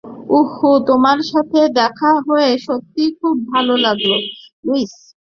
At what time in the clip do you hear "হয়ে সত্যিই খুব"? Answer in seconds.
2.27-3.35